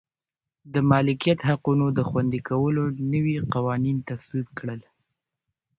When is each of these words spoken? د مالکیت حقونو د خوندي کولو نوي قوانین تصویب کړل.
د 0.73 0.75
مالکیت 0.91 1.39
حقونو 1.49 1.85
د 1.97 1.99
خوندي 2.09 2.41
کولو 2.49 2.83
نوي 3.13 3.35
قوانین 3.53 3.97
تصویب 4.09 4.47
کړل. 4.57 4.81